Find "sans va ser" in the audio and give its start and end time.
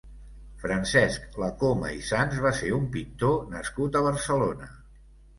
2.07-2.71